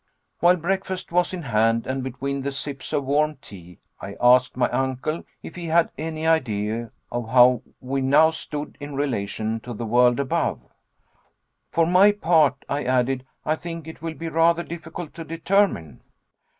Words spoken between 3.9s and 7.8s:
I asked my uncle if he had any idea of how